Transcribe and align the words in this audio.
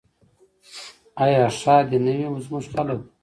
آیا 1.23 1.43
ښاد 1.59 1.83
دې 1.91 1.99
نه 2.05 2.13
وي 2.31 2.39
زموږ 2.45 2.65
خلک؟ 2.73 2.99